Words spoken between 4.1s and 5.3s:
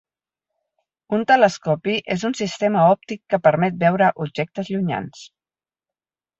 objectes llunyans.